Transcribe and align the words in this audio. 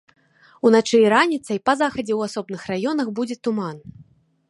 Уначы 0.67 0.97
і 1.01 1.11
раніцай 1.15 1.57
па 1.71 1.77
захадзе 1.83 2.13
ў 2.17 2.21
асобных 2.31 2.61
раёнах 2.73 3.07
будзе 3.21 3.35
туман. 3.49 3.77